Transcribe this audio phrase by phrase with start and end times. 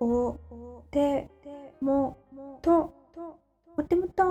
[0.00, 1.28] おて
[1.80, 2.16] も
[2.62, 2.94] と
[3.76, 4.22] おてもと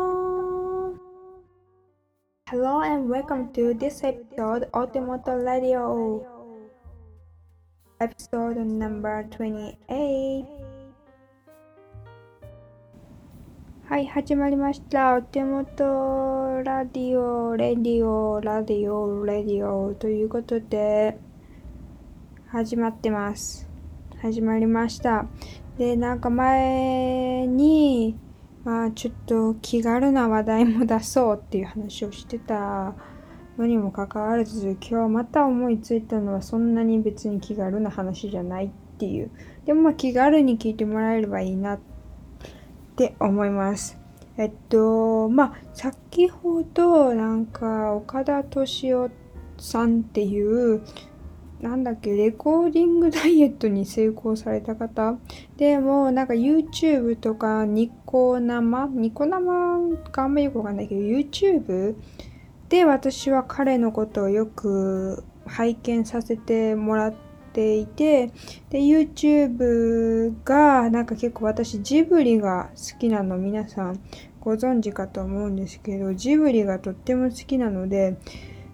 [2.50, 6.26] Hello and welcome to this episode of Otemoto Radio
[8.00, 10.46] episode number 28
[13.93, 15.17] はい始まりました。
[15.17, 21.19] お手元ラディオレディオラディオレディオということで
[22.47, 23.69] 始まってます。
[24.23, 25.27] 始まりました。
[25.77, 28.17] で、なんか前に、
[28.65, 32.95] まあちょっと気軽な話題も出そうっていう話をしてた
[33.59, 39.31] のにもかかわらず、今日また思いついたのはそんなに別に気軽な話じゃないっていう。
[39.67, 41.92] でもまあ気軽に聞いてもらえればいいなって
[42.93, 43.99] って思います。
[44.37, 49.11] えっと、まあ先ほどなんか岡田敏夫
[49.59, 50.83] さんっていう
[51.61, 55.17] なんだっけ、レコーディングダイエットに成功された方
[55.57, 61.95] でも、なんか YouTube とかニコ生ニコ生かあんまよくわかんないけど、YouTube
[62.69, 68.29] で私は彼のことをよく拝見させてもらってていて、
[68.71, 74.01] で、YouTube がなんか結構私ジブリが好きなの皆さん
[74.41, 78.17] ご存知かと思うんですけど、ジブリがとっても好きなので、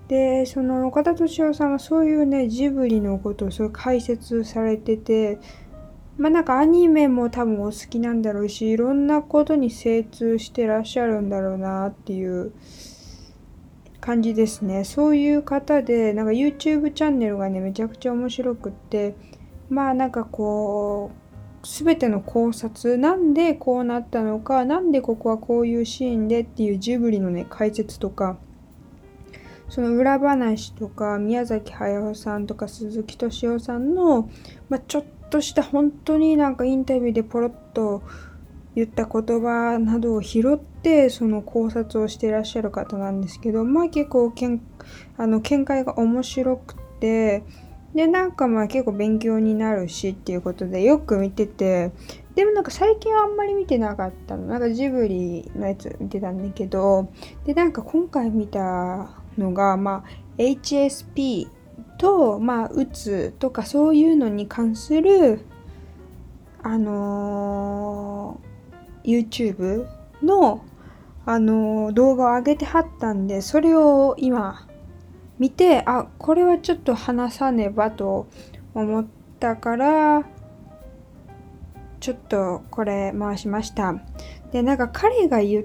[0.09, 5.39] でその岡田敏夫さんはそういうねジブリのことをそう解説されてて
[6.17, 12.53] まあなんかアニメも多分お好きなんだろうしいろんなことに精通してらっしゃるんだろうなっていう
[14.01, 14.85] 感じですね。
[14.85, 19.15] そういう方でなんか YouTube チャンネルがねめちゃくちゃ面白くって
[19.69, 28.39] まあなんかこう全ての考察なんでこうなったのか何でここはこういうシーンでっていうジブリのね解説とか
[29.69, 34.31] その裏話とか宮崎駿さんとか鈴木敏夫さんの、
[34.69, 38.03] まあ、ちょっとした本当になんかインタビューでポロッと
[38.75, 44.61] 言った言葉などを拾ってその考察をしていらっしゃる方なんですけどまあ結構けん
[45.17, 47.43] あの見解が面白くて
[47.95, 51.93] でなんかまあ結構勉強になるしっていうことでよく見てて
[52.35, 54.47] でもなんか最近はあんまり見てなかったの。
[54.47, 57.11] なんかジブリのやつ見てたんだけど
[57.45, 61.49] でなんか今回見たのが、まあ、HSP
[61.99, 65.41] と、まあ、うつとかそういうのに関する、
[66.63, 68.48] あのー、
[69.05, 69.87] YouTube
[70.23, 70.65] の、
[71.27, 74.67] あの、動画を上げてはったんで、それを今
[75.39, 78.27] 見て、あ、これはちょっと話さねばと
[78.75, 79.07] 思っ
[79.39, 80.23] たから、
[82.01, 83.95] ちょっとこれ回しました。
[84.53, 85.65] で、なんか彼が言っ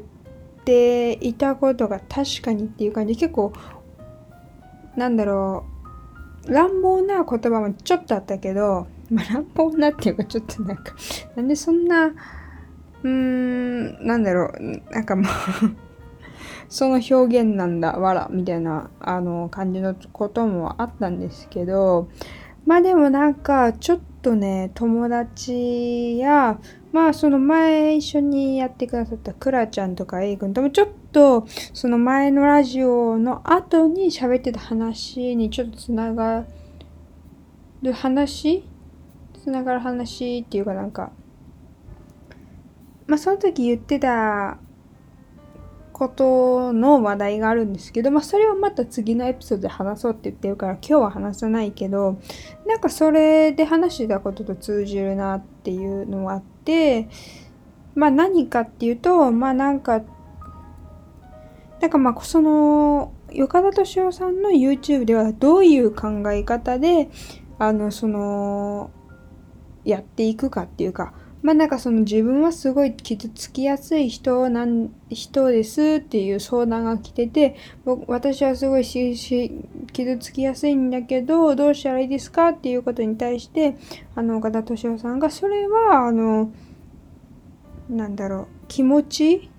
[0.65, 3.53] ていたことが確かにっていう感じ結構
[4.95, 5.65] なんだろ
[6.45, 10.93] う乱暴な言葉もちょっとあったけど、まあ、乱暴なっていうかちょっとなんか
[11.35, 12.11] なんでそんな
[13.03, 14.91] うーんなんだろう。
[14.91, 15.25] なんかもう
[16.69, 22.09] その表現なんだわらみたいなあの感じのこともあったんですけど
[22.65, 26.59] まあでもなんかちょっとね友達や
[26.91, 36.45] まあその前一緒にやってくださったクラちゃんとか A 君ともちょっとその前のラジオの後に喋ってた話にちょっとつなが
[37.81, 38.63] る話
[39.43, 41.11] つながる話っていうかなんか
[43.07, 44.57] まあその時言ってた
[45.93, 52.19] ことの話題があるんですけど、まあ、それはまた次のエピソードで話そうって言ってるから今日は話さないけど
[52.67, 57.07] なんかそれで話してたことと通じるなっていうのはあって
[57.95, 60.01] まあ何かっていうとまあなんか
[61.79, 67.09] なんかまあその岡田敏夫さんの YouTube ではどういう考え方で
[67.59, 68.89] あのその
[69.85, 77.57] やっていくかっていうかまあなんかその自分はすごい傷つきやすい人なん人ですっていう相談が来てて
[78.07, 79.51] 私はすごいし
[79.91, 83.75] 傷つきやすいんだけどどうしたらいいですかっていうことに対して
[84.15, 86.51] あの岡田敏夫さんがそれはあの
[87.89, 89.49] なんだろう気持ち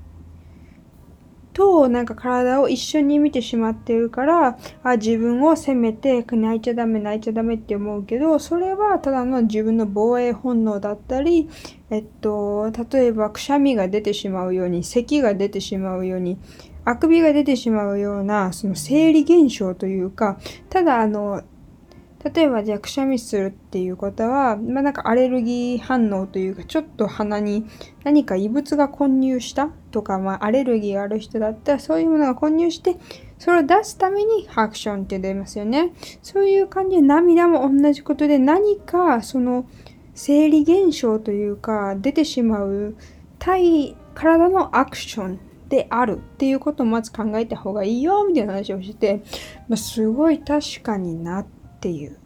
[1.55, 11.49] となんか体を一緒に見てしまってるからあ自分を責めて泣いちゃダメ泣いちゃダメって思うけどそれはただの自分の防衛本能だったり
[11.95, 16.39] えっと例えばくしゃみが出てしまうように咳が出てしまうように
[16.85, 20.39] あくびが出てしまうようなその生理現象というか
[20.69, 21.43] ただあの
[22.25, 27.67] 例えばじゃあくしゃみするっていうことは、まあ、なんかアレルギー反応というかちょっと鼻に
[28.03, 32.97] 何か異物が混入したとか、まあ、アレルギーがある人だったらそういうものが混入して
[33.39, 35.93] それを出すためにハクションって出ますよね。
[36.23, 39.67] そういう感じで涙も同じことで何かその
[40.15, 42.97] 生理現象というか出てしまう
[43.39, 49.23] 体体のアクションであるっていうことをまず考えた方がいいよみたいな話をして、
[49.69, 51.47] まあ、すごい確かになっ
[51.81, 52.19] ていう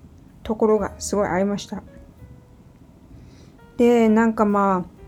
[0.42, 1.82] ところがすごいありました。
[3.76, 4.98] で、なんかまあ、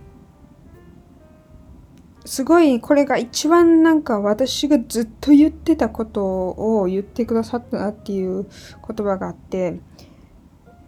[2.25, 8.47] すごいこれが一番なんか私がずっと言ってたことを言ってくださったなっていう
[8.87, 9.81] 言葉があって、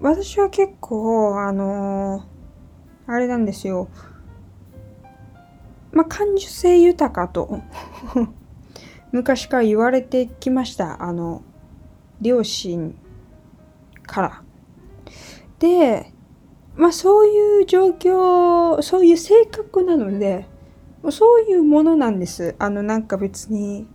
[0.03, 3.89] 私は結構、あのー、あれなんですよ。
[5.93, 7.61] まあ、感受性豊かと
[9.13, 11.05] 昔から言われてきました。
[11.05, 11.43] あの、
[12.21, 12.97] 両親
[14.05, 14.43] から。
[15.61, 16.13] で、
[16.75, 20.49] まあそういう状況、そういう性格なので、
[21.11, 22.57] そういうものなんです。
[22.59, 23.87] あの、なんか別に。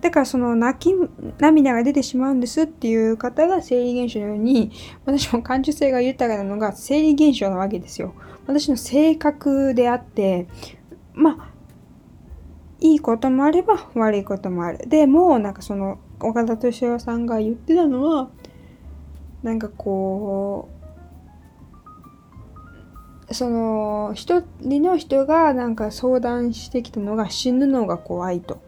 [0.00, 0.94] だからその泣き、
[1.38, 4.70] 涙が出てしまうんですっていう方が生理現象のように、
[5.04, 8.14] 私も感受性が豊かなのが生理現象なわけですよ。
[8.46, 10.46] 私の性格であって、
[11.14, 11.58] まあ、
[12.80, 14.88] いいこともあれば悪いこともある。
[14.88, 18.30] でも、なんかその、岡田敏夫さんが言ってたのは、
[19.42, 20.68] なんかこ
[23.28, 28.67] う、その、一人の人がなんか相談してきたのが死ぬのが怖いと。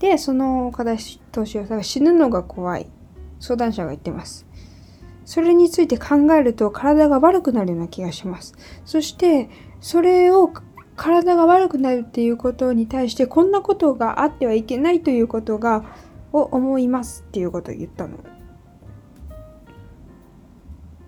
[0.00, 2.90] で、その岡田敏夫さ死ぬのが怖い。
[3.38, 4.46] 相談者が言ってます。
[5.24, 8.54] それについて考えると体が悪くなるような気がします。
[8.84, 9.48] そして、
[9.80, 10.50] それを
[10.96, 15.84] 体が悪くなるっていうことに対してこんなことがあってはいけないということが
[16.32, 18.18] を思いますっていうことを言ったの。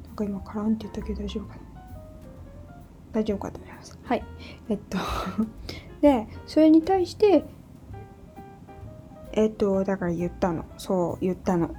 [0.07, 1.61] なんか今カランって言ったけど大丈夫かな？
[3.13, 3.99] 大丈夫かと思います。
[4.03, 4.25] はい。
[4.69, 4.99] えっと
[6.01, 7.45] で、それに対して、
[9.33, 10.65] えっと、だから言ったの。
[10.79, 11.75] そう、言ったの。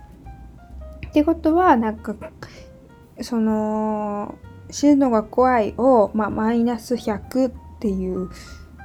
[1.08, 2.16] ってことは、なんか、
[3.22, 4.36] その、
[4.70, 8.30] 死ぬのが怖いを、まあ、マイナス100っていう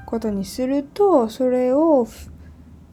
[0.07, 2.07] ことにするとそれを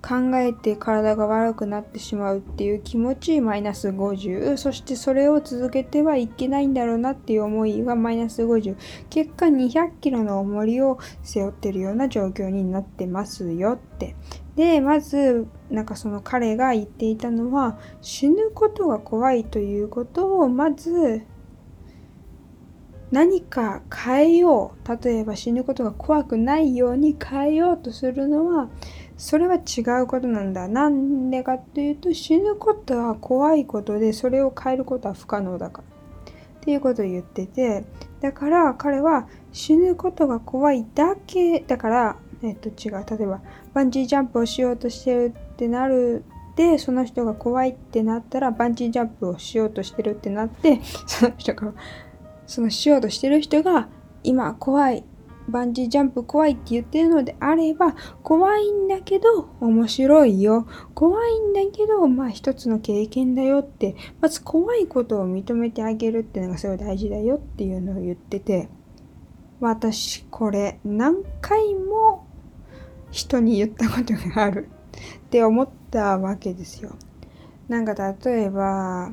[0.05, 8.75] 考えて体が悪くなってしまうっていう気持ちマイナス50そしてそれを続けてはいけないんだろうなっていう思いがマイナス50
[9.09, 14.15] 結果200キロの重りを背負ってるような状況になってますよって。
[14.55, 21.23] でまずなんかその彼が言っていたのは死ぬことが怖いということをまず
[23.11, 25.03] 何か変えよう。
[25.03, 28.69] 例えば死ぬことが怖くないように変えようとするのは
[29.17, 30.67] それは違うことなんだ。
[30.67, 35.95] なんでかっていうと死ぬことは怖いことでそれを変えることは不可能だから。
[36.61, 37.85] っていうことを言ってて
[38.21, 43.05] だから彼は死ぬことが怖いだけだからえっと違う。
[43.07, 43.41] 例えば
[43.73, 46.23] バンジージャンプをしようとしてるってなる
[46.55, 51.73] でその人が怖いってなったらバンジージャンプをしようとしてるってなってその人が
[52.47, 53.89] そのしようとしてる人が
[54.23, 55.03] 今怖い
[55.47, 60.67] バンジージャンプ怖いって言ってるのであれば怖いんだけど面白いよ。
[60.93, 63.95] 怖いんだけどまあ一つの経験だよって。
[64.21, 68.69] まず怖いことを認めてあげるっていうのがすごい大事だよっていうのを言ってて。
[69.59, 72.27] 私これ何回も
[73.11, 74.69] 人に言ったことがある。
[75.25, 76.95] って思ったわけですよ。
[77.67, 79.11] なんか例えば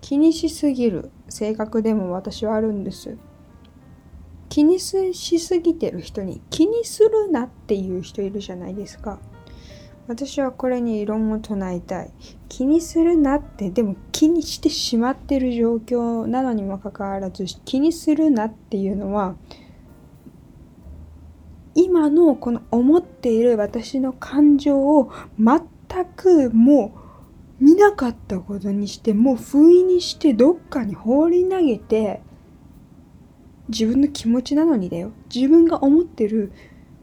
[0.00, 3.16] 気にしすぎる性格でも私はあるんです。
[4.48, 9.18] 気にしすぎてる人に気にするなっていう人いるじゃないですか。
[10.06, 12.10] 私はこれに異論を唱えたい。
[12.48, 19.36] 気にするなって、でも気にしてしまってる状況なのにもかかわらず、気にするなっていうのは、
[21.74, 26.94] 今のこの思っている私の感情を全くも
[27.60, 32.22] う見なかったことにしてもう不意にしてどっかに放り投げて
[33.68, 35.12] 自分の気持ちなのにだよ。
[35.34, 36.52] 自分が思ってる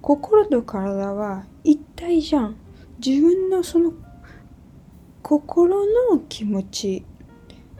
[0.01, 2.55] 心と体は一体じゃん。
[3.03, 3.93] 自分のその
[5.21, 7.05] 心の気持ち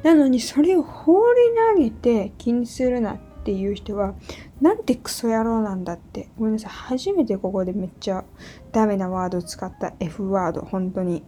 [0.03, 1.39] なのにそれを放り
[1.75, 4.15] 投げて気にするなっていう人は
[4.61, 6.29] なんてクソ野郎なんだって。
[6.37, 6.71] ごめんなさい。
[6.71, 8.23] 初めてここでめっちゃ
[8.71, 9.93] ダメなワード使った。
[9.99, 10.61] F ワード。
[10.61, 11.23] 本当に。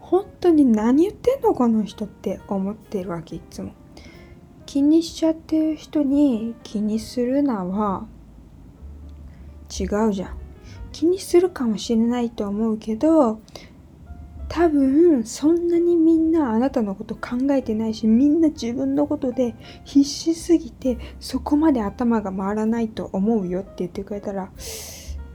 [0.00, 3.72] 本当に何言ってんのこの人って思ってるわけいつも。
[4.66, 8.06] 気にしちゃってる人に気にするなは
[9.70, 10.38] 違うじゃん
[10.92, 13.40] 気にするかもしれないと思うけど
[14.48, 19.54] 多分そんなにみんなあなたのこと考えてないしみんな自分のことで
[19.84, 24.50] 必死すぎてそこまで頭が回らないと思うよって言ってくれたら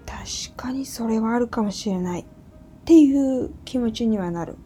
[0.05, 2.25] 確かにそれはあるかもしれないっ
[2.85, 4.57] ていう気持ちにはなる。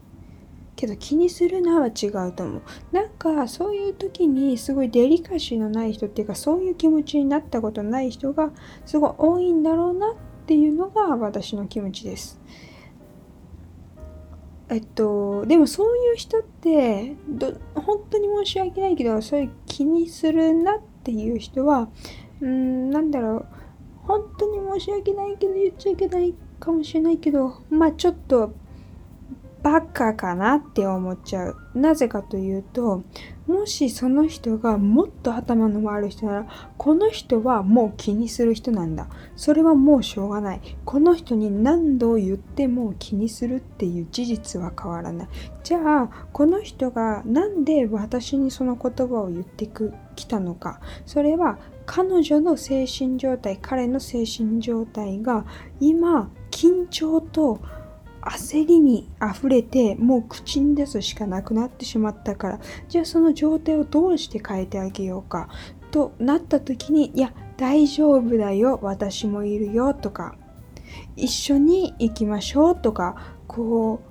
[0.76, 2.62] けど気にするなは違うと思う。
[2.92, 8.52] なんかそういう時にすごいデリカシーのない人っていうかそういう気持ちになったことない人が
[8.86, 10.16] すごい多いんだろうなっ
[10.46, 12.40] ていうのが私の気持ちです。
[14.68, 21.90] えっと、でもそういう人ってど本当に申し訳ないけどそういう気にするなっていう人は
[22.42, 23.46] うんなんだろう
[24.08, 28.54] 本当に申し訳ないけど言っちゃいけないかもしれないけどまあちょっと
[29.66, 31.58] バカかなって思っちゃう。
[31.74, 33.02] なぜかというと、
[33.48, 39.08] もしその人がもっと頭の回る人なら、この人はもう気にする人なんだ。
[39.36, 40.62] それはもうしょうがない。
[40.86, 45.28] この人に何度言っても気にするっていう事実は変わらない。
[45.64, 49.68] じゃあ、この人がなんで私にその言葉を言って
[50.16, 50.80] きたのか。
[51.08, 51.58] それは
[51.88, 55.44] 彼女の精神状態、彼の精神状態が
[55.80, 57.62] 今、緊張と
[58.26, 65.50] 焦りに溢れてもう口に出すしかなくなってしまったからじゃあその状態をどうして変えてあげようか
[65.92, 70.36] となった時にいや大丈夫だよ私もいるよとか
[71.16, 74.02] 一緒に行きましょうとかこ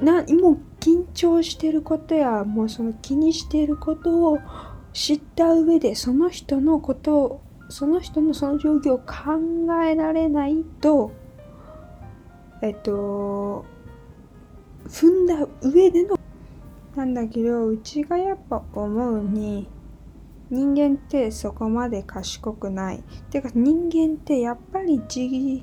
[0.00, 4.38] うなもう緊張してることやもうその気にしていることを
[4.92, 11.12] 知った上でその人のことをその人のその状況を考えられないと
[12.64, 13.66] えっと
[14.88, 16.18] 踏んだ上での
[16.96, 19.68] なんだけどうちがやっぱ思うに
[20.48, 23.02] 人間ってそこまで賢くない。
[23.30, 25.62] てか人間ってやっぱり自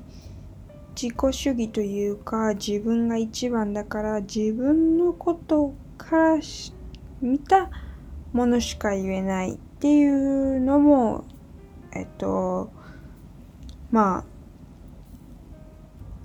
[0.94, 6.38] 自己主義というか自分が一番だから自分のことから
[7.20, 7.68] 見た
[8.32, 11.24] ものしか言えないっていうのも
[11.92, 12.70] えっと
[13.90, 14.31] まあ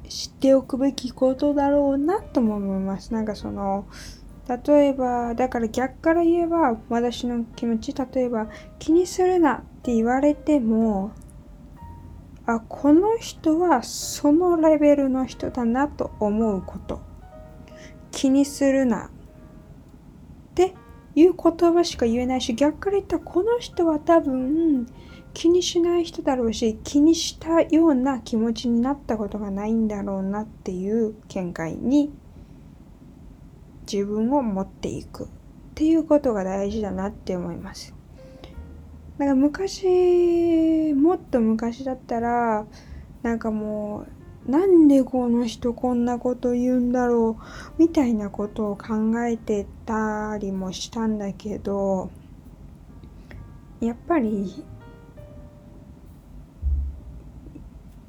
[0.10, 3.14] 知っておくべきことだろうなとも思います。
[3.14, 3.88] なんかその
[4.66, 8.48] 例えばだから逆から言えば私の気持ち例えば
[8.80, 11.12] 気にするなって言われても
[12.46, 17.02] あこの人はそのレベルの人だなと思うこと
[18.12, 19.10] 気にするなっ
[20.56, 20.74] て
[21.14, 24.88] いう言葉しか言えないし逆から言ったらこの人は多分
[25.38, 32.12] 気にしない人だろうし気にしたような気持ちになったことがないんだろうなっていう見解に
[33.82, 35.28] 自分を持っていくっ
[35.76, 37.94] ていうことが大事だなって思います。
[39.20, 42.66] なんか昔もっと昔だったら
[43.22, 44.08] なんかも
[44.48, 47.44] うなんでこの人こんなこと言うんだろう
[47.78, 52.10] みたいなことを考えてたりもしたんだけど
[53.80, 54.66] やっぱり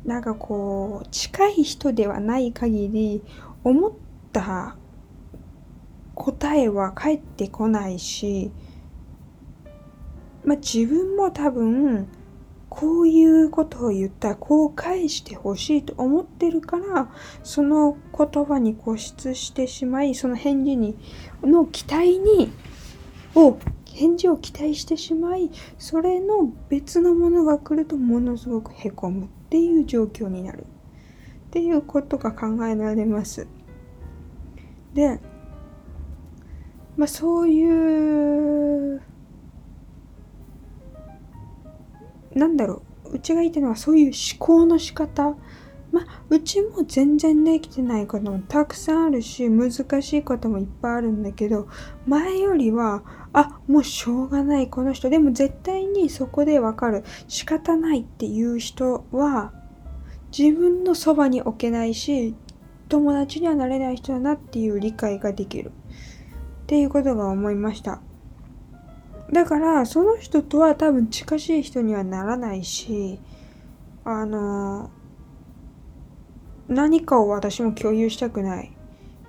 [0.08, 3.22] なんかこう近い人ではない限り
[3.62, 3.92] 思っ
[4.32, 4.74] た
[6.14, 8.50] 答えは返ってこないし、
[10.46, 12.08] まあ、自分も多分
[12.70, 17.10] こういうことを言ったらこう返してほしいと思ってるから
[17.42, 20.96] その言葉に固執してしまいその返事に
[21.42, 22.50] の期待に
[23.34, 23.58] を
[23.98, 33.48] 返事を期待してしまいそれの別のものが来るとものすごくへこむっていう状況になるっていうことが考えられます。
[34.94, 35.18] で、
[36.96, 39.02] まあそういう
[42.34, 45.34] なんだろううちが言ったのはそういう思考の仕方
[45.90, 51.68] まあうちも全然できてないこともたくさんあるし難しいこともいっぱいあるんだけど
[52.06, 53.02] 前よりは
[53.40, 55.08] あもうしょうがないこの人。
[55.10, 57.04] でも絶対にそこでわかる。
[57.28, 59.52] 仕方ないっていう人は
[60.36, 62.34] 自分のそばに置けないし
[62.88, 65.70] 友達にはなれない人だなっていう理解ができる。
[65.70, 68.00] っていうことが思いました。
[69.32, 73.20] だからその人とは多分近しい人にはならないし
[74.04, 74.90] あの
[76.66, 78.77] 何かを私も共有したくない。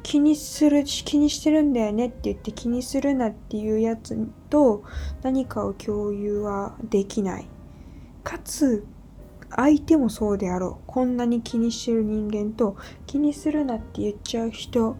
[0.03, 4.18] 気にする気にしてるんだよねって言って気にするなっていうやつ
[4.50, 4.84] と
[5.22, 7.48] 何かを共有はできない。
[8.24, 8.86] かつ
[9.50, 10.84] 相手もそうであろう。
[10.88, 14.98] こんなに気にしてる人間と気にするなって言っちゃう人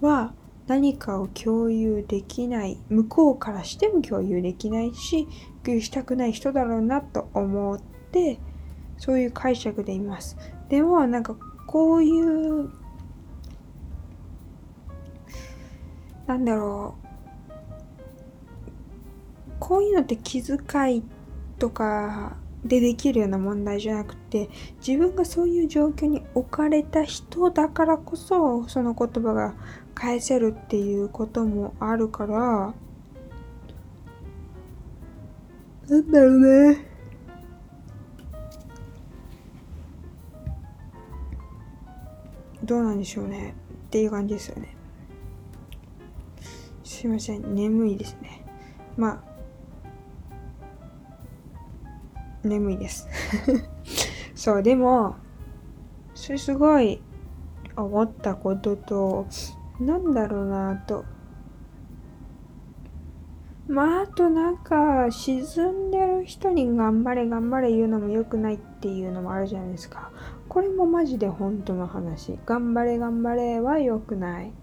[0.00, 0.34] は
[0.66, 2.78] 何かを共有できない。
[2.88, 5.28] 向こうからしても共有できないし
[5.62, 8.40] 共有したくない人だろうなと思って
[8.98, 10.36] そういう解釈でいます。
[10.68, 11.36] でもなんか
[11.66, 12.70] こういう
[16.26, 17.04] なんだろう。
[19.60, 21.02] こういうのって気遣い
[21.58, 24.50] とかでできるような問題じゃなくて
[24.86, 29.54] 自分がそういう状況に置かれた人だからこそその言葉が
[29.94, 32.74] 返せるっていうこともあるから。
[35.88, 36.38] なんだろう
[36.72, 36.86] ね。
[42.62, 43.54] どうなんでしょうね。
[43.86, 44.74] っていう感じですよね
[47.04, 47.54] すいません。
[47.54, 48.42] 眠いですね。
[48.96, 49.22] ま
[52.42, 53.06] あ眠いです。
[54.34, 55.16] そうでも
[56.14, 57.02] それすごい
[57.76, 59.26] 思ったことと
[59.78, 61.04] なんだろうなと。
[63.68, 70.10] まああとなんか沈んでる人に頑張れ頑張れ言うのも良くないっていうのもあるじゃないですか。
[70.48, 72.38] これもマジで本当の話。
[72.46, 74.54] 頑張れ頑張れは良くない。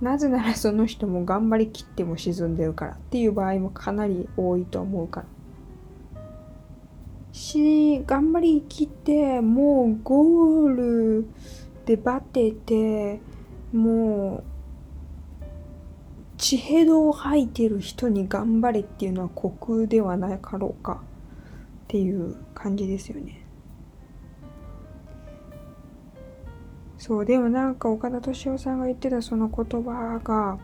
[0.00, 5.26] なぜならその人も頑張りきっても沈んでるからっていう場合もかなり多いと思うから
[7.32, 10.74] し頑張りきってもうゴー
[11.20, 11.28] ル
[11.84, 13.20] でバテて
[13.72, 14.44] もう
[16.36, 21.02] 血ヘドを吐いてる人に頑張れっていうのは酷ではないかろうか
[21.84, 23.37] っていう感じですよね。
[26.98, 30.58] そうでもなんか岡田敏夫さんが言ってたその言葉が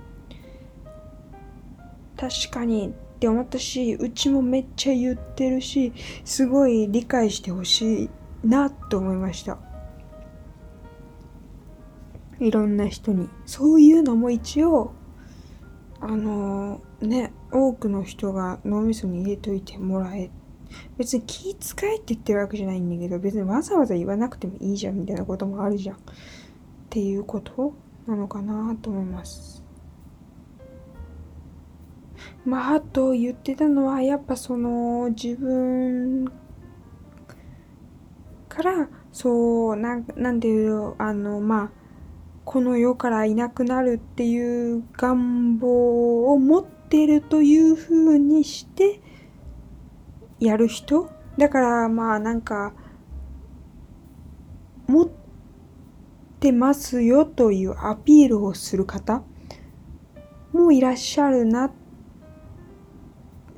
[2.16, 5.92] 確かにって思ったしうちもめっちゃ言ってるし
[6.24, 8.10] すごい理解してほしい
[8.44, 9.58] なと思いました。
[12.40, 13.28] いろんな人に。
[13.46, 14.92] そういうのも一応
[16.00, 20.43] あのー、ね多くの人が脳みそに入れといてもらえて
[20.96, 25.98] 別に気遣いって言ってるわけじゃないんだけど別にわざわざ言わなくてもいいじゃんみたいなこともあるじゃんっ
[26.90, 27.74] ていうこと
[28.06, 29.62] なのかなと思います。
[32.44, 36.30] まああと言ってたのはやっぱその自分
[38.48, 41.70] からそうなんなんていうあのまあ
[42.44, 49.00] この世からいなくなるっていう願望を持ってるというふうにして
[50.40, 51.10] やる人？
[51.38, 52.72] だからまあなんか
[54.86, 55.08] 持っ
[56.40, 59.22] てますよというアピールをする方
[60.52, 61.72] もいらっしゃるな。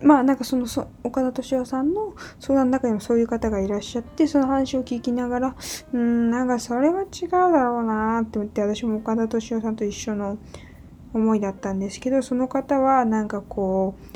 [0.03, 5.57] まあなんかそのそ岡田敏夫さんの相談の中にもそういう方がいらっしゃってその話を聞きながら
[5.95, 10.37] うんなんかそれは違うだろうなって思って私も岡田敏夫さんと一緒の
[11.15, 14.16] 思いだったんですけどその方はなんかこう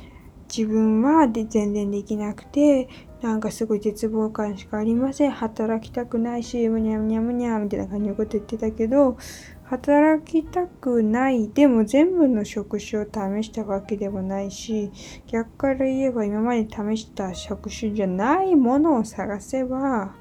[0.54, 2.88] 自分はで全然できなくて
[3.22, 5.30] なんかすごい絶望感しかありません。
[5.30, 9.16] 働きたくないしむにゃむにゃむにゃみたいな感じのこと言ってたけど
[9.64, 11.48] 働きたくない。
[11.50, 14.90] でも全部の職種を試したわけでもないし
[15.26, 20.14] 逆から言えば今まで試した職種じゃないものを探せば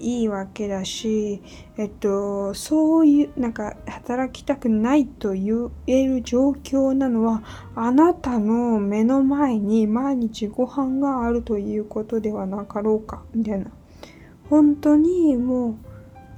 [0.00, 1.42] いいわけだし、
[1.76, 7.42] えっと、そういうなんか働きたくないと言える状況なのは
[7.74, 13.70] あなたの目の前に毎日ご飯があるということではなかろうかみたいな
[14.48, 15.76] 本当にもう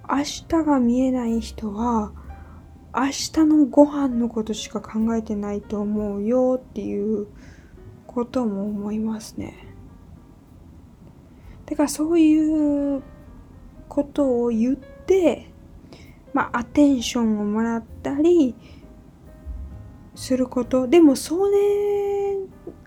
[0.09, 2.13] 明日が見えない人は
[2.95, 7.27] 明日のご飯のことしか考えてないと思うよっていう
[8.07, 9.73] ことも思いますね。
[11.65, 13.03] だからそういう
[13.93, 15.53] ことを言って、
[16.33, 18.55] まあ、アテンションをもらったり
[20.15, 20.89] すること。
[20.89, 22.39] でも、それ、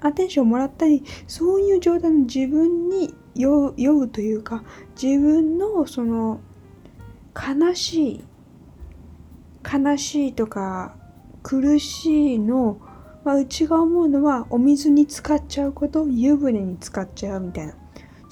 [0.02, 4.64] アテンションをもらったり、そういう状態の自分に酔うというか、
[5.00, 6.40] 自分のその、
[7.36, 8.24] 悲しい、
[9.64, 10.96] 悲しいとか、
[11.44, 12.80] 苦しいの、
[13.24, 17.76] まあ、うちが思うのは、お水に浸かっちゃうこと、湯船に浸かっちゃうみたいな。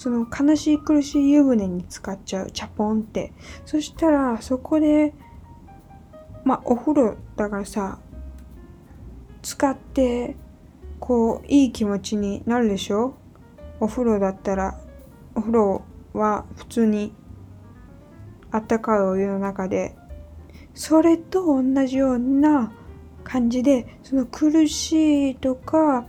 [0.04, 3.32] その悲しい苦しい湯船に浸かっちゃう、チャポンって。
[3.66, 5.13] そしたら、そこで、
[6.44, 8.00] まあ、お風呂だからさ、
[9.42, 10.36] 使って、
[11.00, 13.16] こう、いい気持ちになるでしょ？
[13.80, 14.78] お風呂だったら、
[15.36, 17.16] お風呂は普通に
[18.52, 19.96] あったかいお湯の中で、
[20.74, 22.74] それと同じような
[23.24, 26.06] 感じで、その苦しいとか、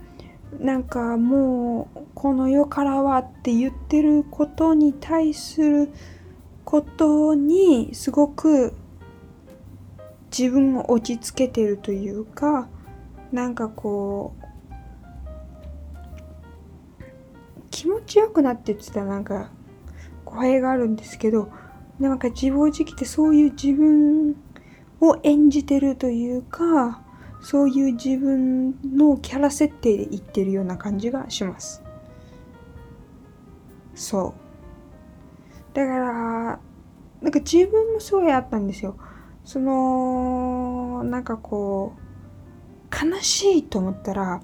[0.59, 5.89] なんかもうこの世からはって言ってることに対する
[6.63, 8.73] ことにすごく
[10.37, 12.67] 自分を落ち着けてるというか
[13.31, 14.43] なんかこう
[17.71, 19.51] 気持ちよくなってって言ったらなんか
[20.23, 21.49] 語弊があるんですけど
[21.99, 24.35] なんか自暴自棄ってそういう自分
[24.99, 27.01] を演じてるというか
[27.41, 31.84] そういう自分のキャラ設定で言ってるような感じがします。
[33.95, 34.35] そ
[35.73, 35.75] う。
[35.75, 36.59] だから、
[37.21, 38.97] なんか自分もすごいあったんですよ。
[39.43, 42.05] その、なんかこう、
[43.11, 44.41] 悲しいと思ったら、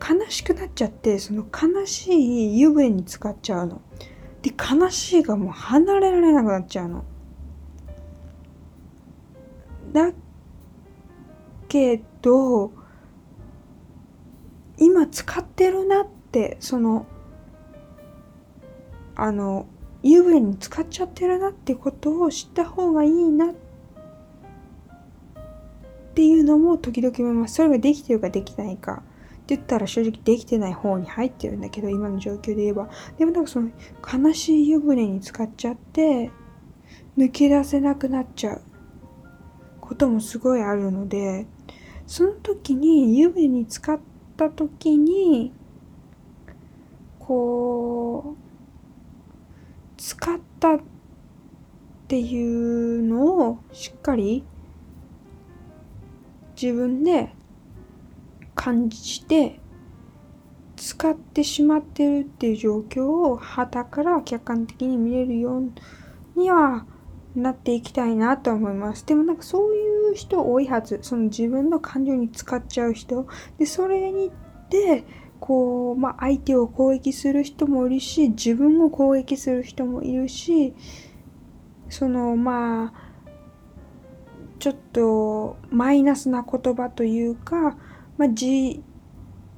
[0.00, 3.82] 悲しくなっちゃって、その悲しい湯船に浸かっちゃうの。
[4.42, 7.04] で、悲しいがもう離れられなくなっちゃうの。
[9.92, 10.12] だ
[11.68, 12.72] けど、
[14.78, 17.06] 今使ってるなって、その、
[19.22, 19.66] あの、
[20.02, 23.54] 湯船に使っちゃってるなってことを知った方がいいなっ
[26.14, 27.56] ていうのも時々思います。
[27.56, 29.02] それができてるかできないか。
[29.42, 32.88] って言ったら正直できてない方に入ってるんだけど、今の状況で言えば。
[33.18, 33.70] でもなんかその
[34.10, 36.30] 悲しい湯船に使っちゃって、
[37.18, 38.62] 抜け出せなくなっちゃう
[39.82, 41.46] こともすごいあるので、
[42.06, 44.00] その時に湯船に使っ
[44.38, 45.52] た時に、
[47.18, 48.49] こう、
[50.00, 50.80] 使ったっ
[52.08, 54.44] ていうのをしっかり
[56.60, 57.34] 自分で
[58.54, 59.60] 感じて
[60.76, 65.70] 使ってしまってるっていう状況を旗から客観的に見れるよう
[66.34, 66.86] には
[67.34, 69.04] なっていきたいなと思います。
[69.04, 71.00] でもなんかそういう人多いはず。
[71.02, 73.26] その自分の感情に使っちゃう人。
[73.58, 74.32] で、それに
[74.70, 75.04] で
[75.40, 80.74] こう、まあ、相手を攻撃する人もいるし、自分を攻撃する人もいるし、
[81.88, 83.10] その、まあ、
[84.58, 87.78] ちょっとマイナスな言葉というか、
[88.18, 88.82] まあ、じ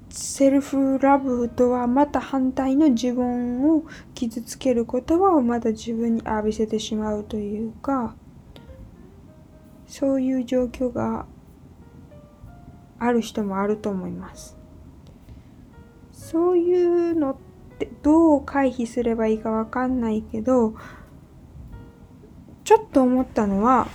[0.09, 8.15] セルフラブとはまた反対の自分を傷つける言葉をまた自分に浴びせてしまうというか、
[9.87, 11.27] そういう状況が
[12.99, 14.62] ある人もあると思います。
[16.33, 17.37] そういうのっ
[17.79, 20.75] てどう回避すればいいかわかんないけど、
[22.65, 23.87] ちょっと思ったのは、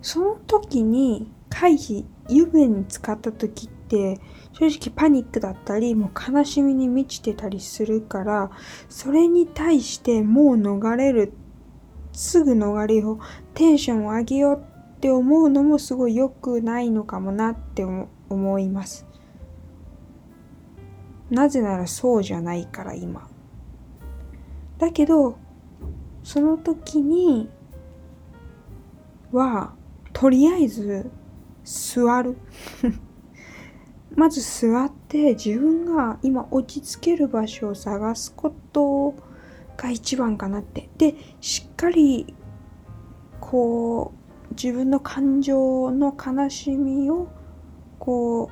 [0.00, 4.20] その時に回避、湯船に使った時って、
[4.52, 8.52] 正直パニックだったり、もう悲しみに満ちてたりするから、
[8.88, 11.32] それに対してもう逃れる、
[12.12, 13.18] すぐ逃れよう、
[13.54, 14.64] テンションを上げよう
[14.96, 19.08] って思うのもすごい良くないのかもなって思います。
[21.30, 23.28] なぜならそうじゃないから今。
[24.78, 25.38] だけど、
[26.22, 27.50] その時に
[29.32, 29.74] は、
[30.12, 31.10] とりあえず
[31.64, 32.36] 座る。
[34.16, 39.14] まず座って自分が今落ち着ける場所を探すこと
[39.76, 40.88] が一番かなって。
[40.96, 42.34] で、しっかり
[43.40, 44.12] こ
[44.50, 47.28] う自分の感情の悲しみを
[47.98, 48.50] こ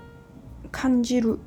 [0.65, 1.41] う感じる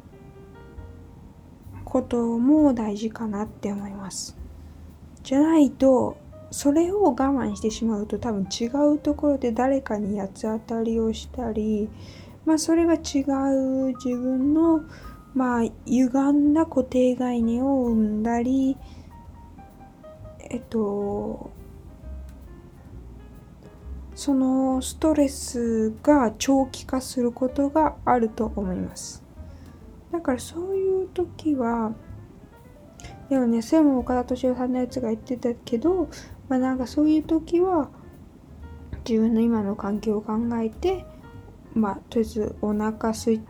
[1.89, 4.38] ことも大事かなって思います。
[5.23, 6.17] じゃないと
[6.52, 11.89] それを我慢してしまうと多分違うところで誰かに八つ当たりをしたり
[12.45, 14.84] まあそれが違う自分の
[15.36, 18.78] まあ歪んだ固定概念を生んだり
[20.39, 21.52] えっと
[24.15, 29.29] そのストレスが長期化することがあると思います。
[30.12, 31.93] だからそういう時は
[33.30, 36.10] でもねそれも岡田敏夫さんのやつが言ってたけど
[36.48, 37.89] まあなんかそういう時は
[39.08, 41.06] 自分の今の環境を考えて
[41.74, 43.41] まあとりあえずお腹すい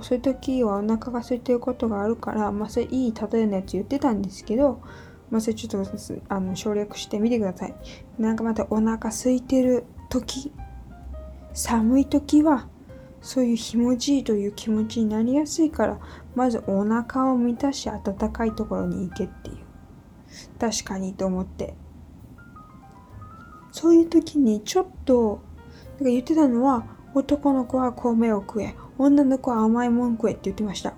[0.00, 4.80] そういう時はお腹が空いてることがあるからまあそれいい例えのやつ言ってたんですけど
[5.30, 5.92] まあそれちょっと
[6.28, 7.74] あの省略してみてください。
[8.18, 10.52] なんかまたお腹空いてる時
[11.52, 12.68] 寒い時は
[13.20, 15.98] そういうひもじいという気持ちになりやすいから
[16.34, 19.56] まずお腹を満たし暖かいところに行けっていう。
[20.58, 21.74] 確かにと思って。
[23.72, 25.40] そういう時にちょっと
[25.96, 30.94] なんか言ってたのは男の子は米を食え女の子は甘いもん食えって言ってました。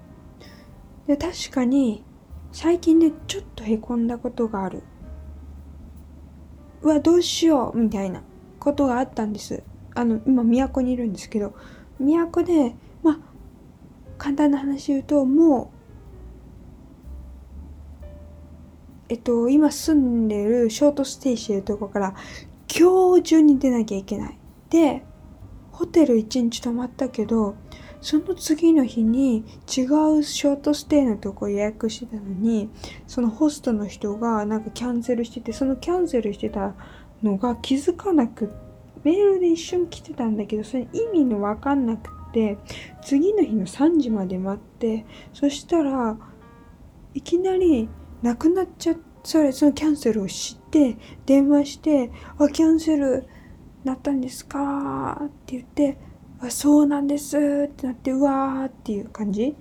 [1.07, 2.05] で確かに
[2.53, 4.83] 最近ねちょっとへこんだことがある。
[6.83, 8.23] うわどうしようみたいな
[8.59, 9.63] ことがあったんです。
[9.95, 11.55] あの今都にいるんですけど
[12.01, 13.19] 都でまあ
[14.19, 15.71] 簡単な話言うとも
[18.03, 18.05] う
[19.11, 22.15] えっと今住んでるショートステイしてるとこから
[22.75, 24.39] 今日中に出なきゃいけない。
[24.71, 25.03] で
[25.73, 27.57] ホテル1日泊まったけど
[28.01, 29.45] その次の日に違う
[30.23, 32.71] ショートステイのとこ予約してたのに
[33.07, 36.75] そのホストの人がなんかキャンセルしててそのキャンセルしてた
[37.23, 38.70] のが気づかなくって
[39.05, 42.59] メールで一瞬来てたんだけど、それ意味のわかんなくて、
[43.03, 46.17] 次の日の3時まで待って、そしたら、
[47.15, 47.89] いきなり
[48.23, 53.27] なくなっちゃって、それ、そのキャンセルを知って、電話して、あ、キャンセル
[53.85, 55.21] なったんですか？
[55.27, 55.99] って言って、
[56.41, 59.55] あ、そうなんですってなって、うわっていう感じ。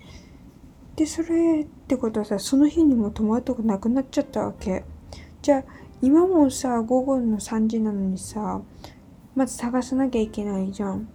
[0.96, 4.86] で、それってことはさ、その日にもトマトがなくなっちゃったわけ。
[5.42, 5.64] じゃあ、
[6.02, 8.62] 今もさ、午後の3時なのにさ、
[9.40, 11.08] まず探さなきゃいけないじゃん。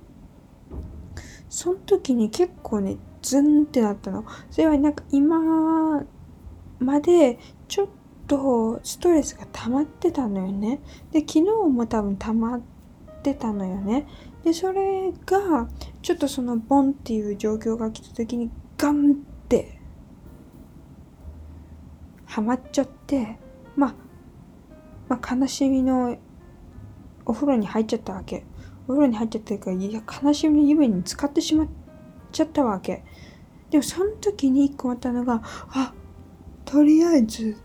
[1.50, 4.24] その時に結構ね、ズンってなったの。
[4.50, 6.02] それはなんか今
[6.78, 7.88] までちょっ
[8.26, 10.80] とストレスが溜まってたのよね。
[11.12, 12.62] で、昨日も多分溜まっ
[13.22, 14.06] てたのよね。
[14.42, 15.68] で、それが、
[16.00, 19.14] ちょっとそのボンっていう状況が来た時にガンっ
[19.50, 19.78] て、
[22.24, 23.38] ハマっちゃって、
[23.76, 23.94] まあ、
[25.10, 26.16] まあ、悲しみの
[27.26, 28.44] お風呂に入っちゃったわけ。
[28.87, 31.68] お風呂に入っちゃったから、いや、悲しみの夢に使ってしまっ
[32.32, 33.04] ちゃったわけ。
[33.70, 35.94] でもその時に一個あったのが、あ、
[36.64, 37.56] とりあえず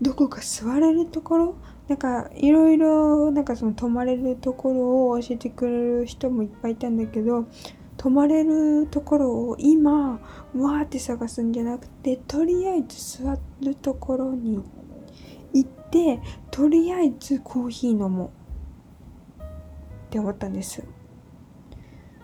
[0.00, 1.54] どこか座れるところ？
[1.88, 7.46] なんかいろいろなんかその泊まれるところを教えてくれる人もいっぱいいたんだけど
[7.96, 14.62] 泊まれるところを今わーって探すんじゃなくてとりあえず座るところに
[15.54, 18.30] 行ってとりあえずコーヒー飲もう
[20.08, 20.82] って思ったんです。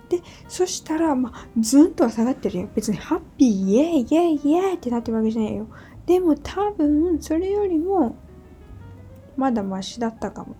[0.08, 2.68] で、そしたら、まあ、ずんとは下がってるよ。
[2.74, 5.66] 別にハッピー、イエイ、イエイ、イエイってなってるわけじゃないよ。
[6.06, 8.16] でも多分それよりも
[9.36, 10.56] まだマシだったかも。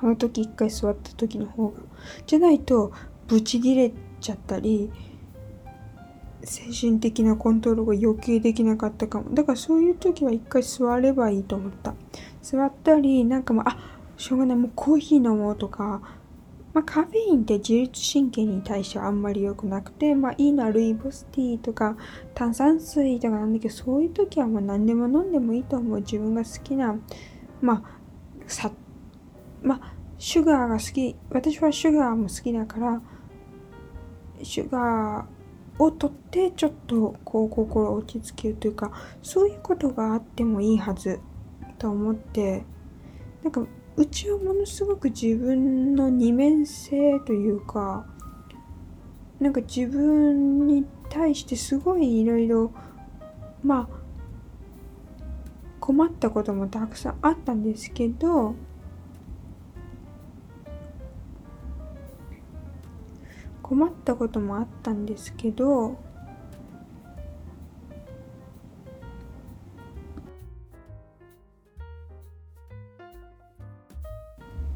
[0.00, 1.80] あの時一回座った時の方が。
[2.26, 2.92] じゃないと
[3.26, 4.90] ブチギレちゃったり
[6.44, 9.32] 精神的なコントロールが余計できなかったかも。
[9.32, 11.94] だからそういう時は一回座ればいいと思った。
[12.42, 13.91] 座ったり、なんかもう、あ
[14.22, 16.00] しょうがない、もうコーヒー飲もうとか、
[16.72, 21.96] まあ、カフェインって自律神経に対してはあんまり良くなくて、まあ、いいのはルイボスティーとか
[22.32, 25.98] 炭酸水とかなんだけど、そういう時はもう何でも飲んでもいいと思う。
[25.98, 26.94] 自分が好きな、
[27.60, 27.82] まあ、
[28.46, 28.70] さ、
[29.60, 33.02] まあ、シュガーが好き、私はシュガーも好きだから、
[34.44, 41.18] シュガーを取ってちょっとこう心落ち着けるというか、そういうことがあってもいいはず
[41.78, 42.64] と思って、
[43.42, 48.06] なんかうちはものすごく自分の二面性というか
[49.38, 52.72] なんか自分に対してすごいいろいろ
[53.62, 54.02] まあ
[55.78, 58.54] 困ったこともたくさんあったんですけど
[63.62, 65.98] 困ったこともあったんですけど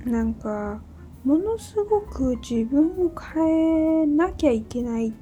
[0.07, 0.81] なんか
[1.25, 5.13] ものすごく自分を変えなきゃいけないっ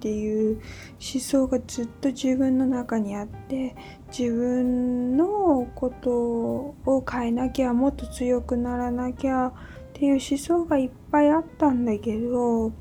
[0.00, 3.76] ていう思想がずっと自分の中にあって
[4.08, 9.52] 自分のことを変えなきゃもっと強くならなきゃっ
[9.92, 12.72] ていう思想がいっぱいあったんだけど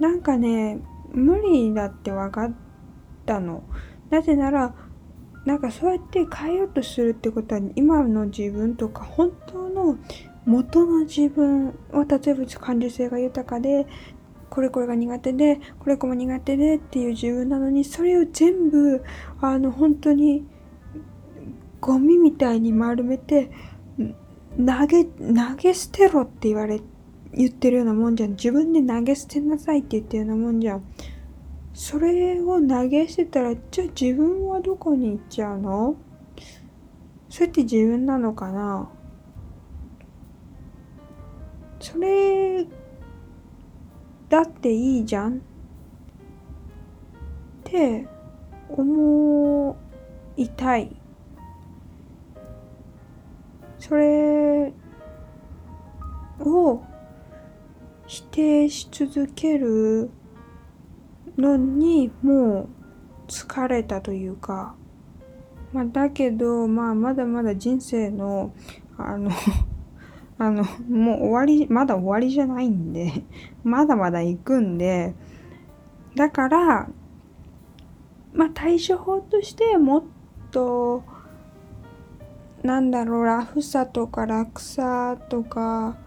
[0.00, 0.80] なんかね
[1.12, 2.52] 無理だって分かっ
[3.24, 3.62] たの。
[4.10, 4.74] なぜなら
[5.44, 9.96] なんかそうやって変えようとするってことは今の自分とか本当の
[10.50, 13.86] 元の自分は例えば感受性が豊かで
[14.48, 19.04] これこれが苦手でこれこれも苦手でっていう自分なのにそれを全部
[19.40, 20.44] あの本当に
[21.80, 23.50] ゴミみたいに丸めて
[24.56, 26.80] 投げ投げ捨てろって言われ
[27.32, 28.30] 言ってるようなもんじゃん。
[28.30, 30.84] 自分で投げ捨てなさいって言ってるようなもんじゃん。
[31.72, 35.94] それを投げ捨てたらじゃあ自分はどこに行っちゃうの？
[37.28, 38.90] それって自分なのかな？
[41.80, 42.66] それ
[44.28, 45.40] だっていいじゃんっ
[47.64, 48.06] て
[48.68, 49.76] 思
[50.36, 50.94] いたい。
[53.78, 54.72] それ
[56.40, 56.82] を
[58.06, 60.10] 否定し続ける
[61.38, 62.68] のにもう
[63.26, 64.74] 疲れたというか、
[65.72, 68.52] まあ、だけど、まあ、まだまだ人生の
[68.98, 69.30] あの
[70.40, 73.24] あの、もう終わり、まだ終わりじゃないんで、
[73.62, 75.14] まだまだ行くんで、
[76.16, 76.88] だから、
[78.32, 80.02] まあ対処法としてもっ
[80.50, 81.02] と、
[82.62, 85.98] なんだろう、ラフさとか楽さとか、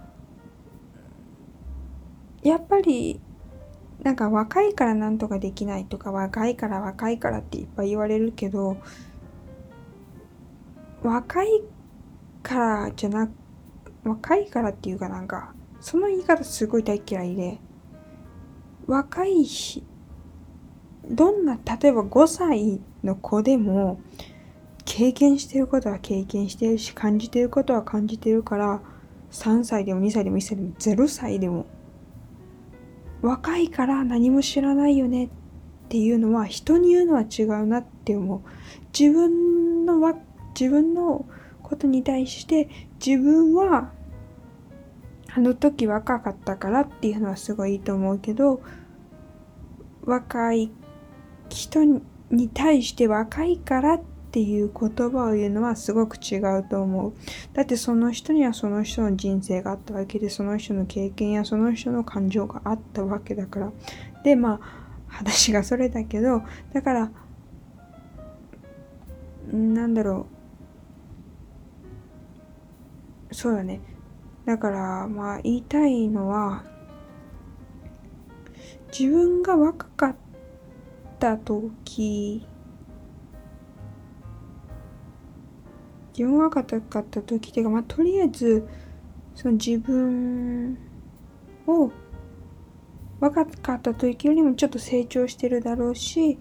[2.41, 3.21] やっぱり、
[4.01, 8.77] なんか若いからなんとかできないとか、若いから若いからっていっぱい言われるけど、
[11.03, 11.61] 若い
[12.41, 13.42] からじゃなく
[14.03, 17.59] 若いからっていうかなんかその言い方すごい大嫌いで
[18.87, 19.83] 若いし
[21.09, 23.99] どんな例えば5歳の子でも
[24.85, 28.81] 経験してることは経験してるし感じてることは感じてるから
[29.31, 31.65] 3歳でも2歳でも1歳でも0歳でも
[33.21, 35.29] 若いから何も知らないよねっ
[35.87, 38.41] ていうのは人に言うのは違うなって思う。
[38.97, 40.15] 自分のわ
[40.59, 41.25] 自分の
[41.73, 42.69] ことに対して
[43.05, 43.91] 自分は
[45.35, 48.61] あの時若かったからっていうのはすごいいいと思うけど
[50.05, 50.71] 若い
[51.49, 51.83] 人
[52.29, 57.13] に対して若いからっていう言葉を言うのはすごく違うと思う。
[57.53, 63.71] だってその人にはその人の人生があったわけで、その人の経験やその人の感情があったわけだから。
[64.23, 64.59] で、まあ、
[65.07, 66.41] 話がそれだけど、
[66.73, 67.11] だから、
[69.51, 70.32] なんだろう
[73.33, 73.81] そうだね。
[74.45, 76.63] だから、まあ、言いたいのは、
[78.97, 80.15] 自分が若かっ
[81.19, 82.45] た時
[86.15, 88.67] 自分が若かった時っていうか、まあ、とりあえず
[89.33, 90.77] その自分
[91.65, 91.91] を
[93.19, 96.37] 若かった時よりもちょっと成長してるだろうし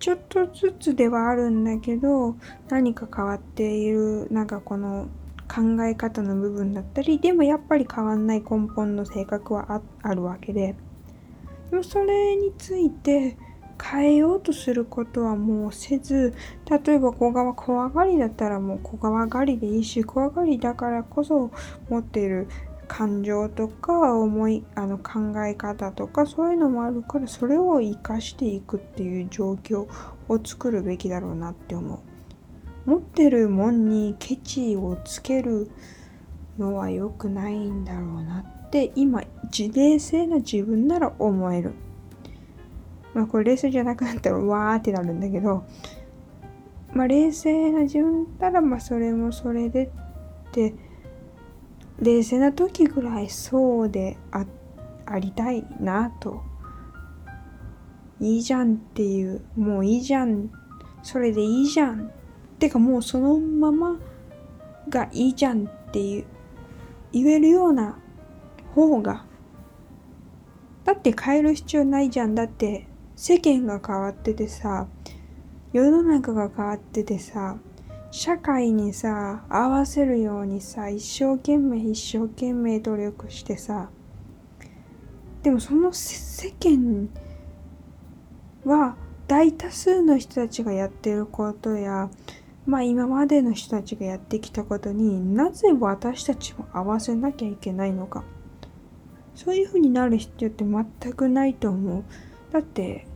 [0.00, 2.34] ちょっとずつではあるんだけど
[2.68, 5.08] 何か変わっているなんかこの
[5.52, 10.74] 考え方の部分だったりでもやっぱり変わんない根本の性格はあるわけで
[11.70, 13.36] でもそれについて
[13.82, 16.34] 変えようとすることはもうせず
[16.86, 21.50] 例えば小川怖がりだったらもう小川がりでいいし怖がりだからこそ
[21.90, 22.48] 持っている
[22.88, 29.88] 感情とか思いあの考え方とかそういうのもあるからそれを生かしていくっていう状況
[30.28, 32.11] を作るべきだろうなって思う。
[32.84, 35.70] 持ってるもんにケチをつける
[36.58, 39.22] のは良くないんだろうなって今
[39.56, 41.72] 自冷静な自分なら思える。
[43.14, 45.64] まあこれ冷静じゃなくなったらわーってなるんだけど、
[46.92, 49.90] まあ冷静な自分だったらまあそれもそれでっ
[50.52, 50.74] て
[52.00, 54.44] 冷静な時ぐらいそうであ
[55.06, 56.42] ありたいなと。
[58.20, 60.48] いいじゃんっていう、もういいじゃん、
[61.02, 62.12] それでいいじゃん。
[62.62, 63.96] てかもうそのまま
[64.88, 66.24] がいいじゃんっていう
[67.10, 67.98] 言えるような
[68.72, 69.24] 方が。
[70.84, 72.36] だって変える必要ないじゃん。
[72.36, 74.86] だって世間が変わっててさ
[75.72, 77.56] 世の中が変わっててさ
[78.12, 83.90] 社会にさ合わせるようにさ一生懸命一生懸命努力してさ。
[85.42, 87.08] でもその世間
[88.64, 88.94] は
[89.26, 92.08] 大多数の人たちがやってることや
[92.66, 98.24] まあ今までの人たちがやってきたことになぜ私たちも合わせなきゃいけないのか。
[99.34, 102.04] そういうふうになる必要って全くないと思う。
[102.52, 103.06] だって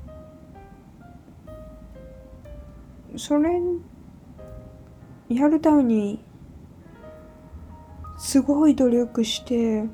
[3.17, 3.61] それ
[5.29, 6.25] やるために
[8.19, 9.85] すごい努力して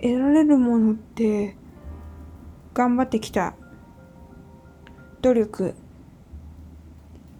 [0.00, 1.56] 得られるものって
[2.74, 3.54] 頑張ってきた
[5.20, 5.74] 努力。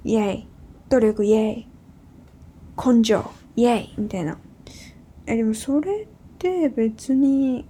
[0.05, 0.49] イェイ
[0.88, 1.67] 努力イェイ
[2.77, 4.38] 根性イェイみたいな。
[5.27, 6.07] えでもそれっ
[6.38, 7.65] て別に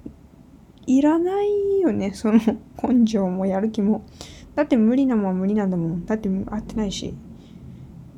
[0.86, 2.12] いらないよね。
[2.14, 2.38] その
[2.82, 4.04] 根性もやる気も。
[4.54, 6.06] だって無理なもんは無理なんだもん。
[6.06, 7.14] だって合ってないし。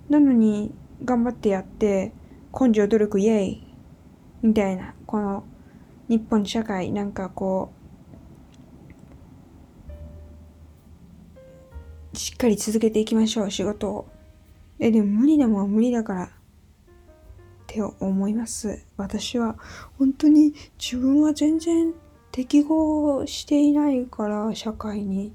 [0.08, 0.72] なのに、
[1.04, 2.12] 頑張ってやって、
[2.58, 3.66] 根性努力イエイ
[4.42, 5.44] みたいな、この
[6.08, 7.83] 日本社会、なんかこう、
[12.14, 14.08] しっかり続けていきましょう、仕事を。
[14.78, 16.28] え、でも無理なもんは無理だから、っ
[17.66, 18.84] て思います。
[18.96, 19.56] 私は、
[19.98, 21.92] 本当に自分は全然
[22.30, 25.32] 適合していないから、社会に。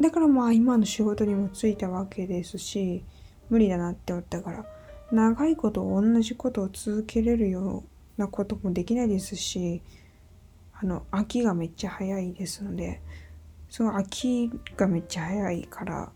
[0.00, 3.04] だからまあ今の仕事にも就いたわけですし、
[3.50, 4.64] 無理だなって思ったから、
[5.10, 7.84] 長いこと同じことを続けれるよ
[8.16, 9.82] うなこともできないですし、
[10.72, 13.00] あの、秋がめっちゃ早いですので、
[13.72, 16.12] その秋がめっちゃ早いから、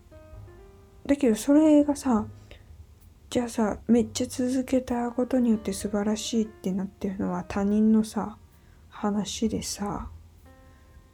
[1.07, 2.27] だけどそれがさ、
[3.31, 8.37] じゃあさ、めっちゃ続けたことによって素晴らしいってなってるのは他人のさ、
[8.89, 10.07] 話でさ、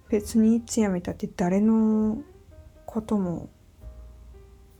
[0.09, 2.17] 別にいつ辞めたって誰の
[2.85, 3.49] ことも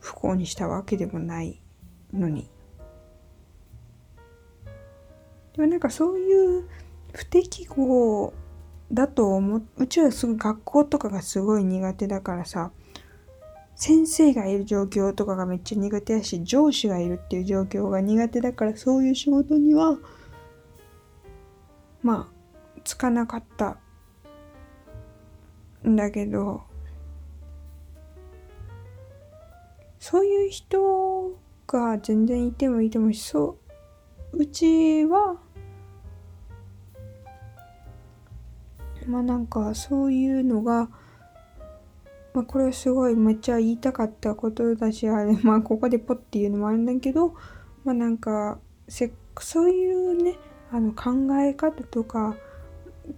[0.00, 1.62] 不幸にしたわけでもない
[2.12, 2.50] のに。
[5.56, 6.68] でもなんかそういう
[7.14, 8.34] 不適合
[8.92, 12.70] だと思う、うちはすぐ学校とかがすごい苦手だからさ、
[13.76, 19.98] 先生がいる状況とかがめっちゃ苦手だし、上司がいるっていう状況が苦手だから、そういう仕事には
[22.02, 23.78] まあつかなかった
[25.88, 26.62] んだけど
[29.98, 31.32] そういう人
[31.66, 33.56] が全然いてもいてもそ
[34.32, 35.38] ううちは
[39.06, 40.88] まあなんかそういうのが
[42.32, 47.34] まあこれはすごいめっちゃ言いたかったことだしあれ まあここでポッて言うのもあるんだけど
[47.84, 50.36] まあなんかせそういうね
[50.70, 52.36] あの考え方とか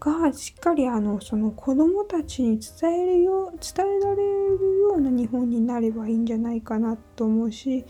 [0.00, 7.84] がしっかりあのその子供たちに伝えるよ伝えられるような日本になればいいんじゃないかなと思うし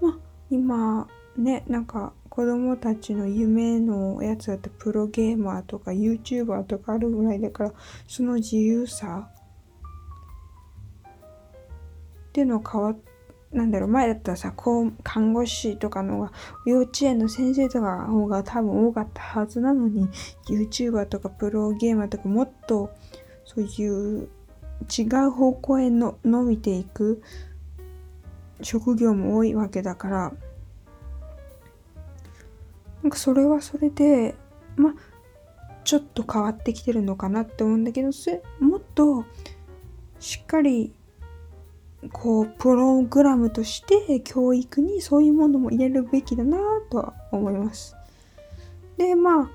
[0.00, 0.18] まあ
[0.50, 7.72] 今ねなんか子供たちの夢のやつだってプロゲーマーとか YouTuber とかあるぐらいだから
[8.06, 9.30] その自由さ
[12.28, 12.98] っていうの変わっ
[13.52, 16.32] なんだろう、前だったらさ、こう、看護師とかのが、
[16.66, 20.08] 幼稚園の先生とかの方が多分多かったはずなのに、
[20.46, 22.90] YouTuber とかプロゲーマーとかもっと、
[23.44, 24.28] そういう
[24.98, 27.22] 違う方向への伸びていく
[28.60, 30.32] 職業も多いわけだから、
[33.06, 34.34] なんかそれはそれで、
[34.74, 34.92] まあ、
[35.84, 38.08] ちょっと変わってきてるのかなって思うんだけど、
[38.58, 39.24] もっと
[40.18, 40.92] しっかり
[42.10, 46.58] こうプログラムとして教育にそういうものも入れるべきだな
[46.90, 47.94] とは思います。
[48.96, 49.50] でまあ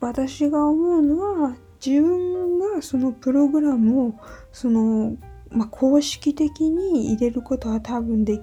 [0.00, 4.14] 私が思うのは自分がそのプログラムを
[4.52, 5.16] その、
[5.48, 8.42] まあ、公式的に入れることは多分で,、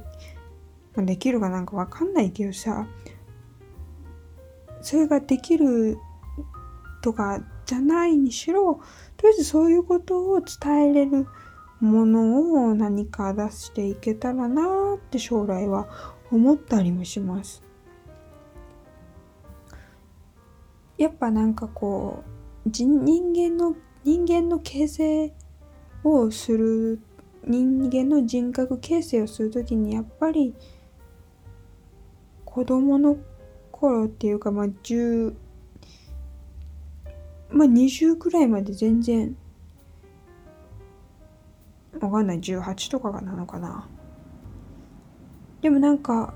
[0.97, 2.87] できるかなんかわかんないけどさ
[4.81, 5.97] それができる
[7.01, 8.81] とかじゃないにしろ
[9.17, 11.27] とりあえずそういうことを伝えれる
[11.79, 15.87] ものを何か出していけたらなって将来は
[16.31, 17.63] 思ったりもします。
[20.97, 22.23] やっぱなんかこ
[22.65, 25.33] う人間の人間の形成
[26.03, 26.99] をする
[27.43, 30.53] 人間の人格形成をする時にやっぱり
[32.45, 33.17] 子供の
[33.81, 35.33] 頃っていうかまあ10
[37.49, 39.35] まあ20くらいまで全然
[41.99, 42.39] わかんない。
[42.39, 43.87] 18とかがなのかな。
[45.61, 46.33] でもなんか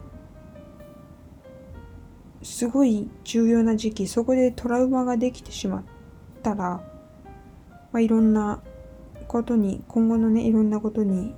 [2.44, 5.84] すごい重要な時期そこでトラウマができてしまっ
[6.44, 6.84] たら、ま
[7.94, 8.62] あ、いろんな
[9.28, 11.34] ことに今後のねいろんなことに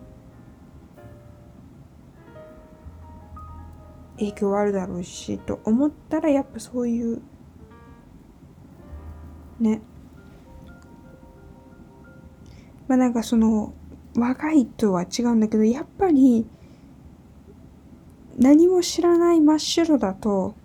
[4.20, 7.22] 影響あるだろうしと思ったらやっぱそういう
[9.60, 9.82] ね。
[12.88, 13.74] まあなんかその
[14.16, 16.48] 若いとは違うんだけどやっぱり
[18.38, 20.56] 何も知らない真っ白だと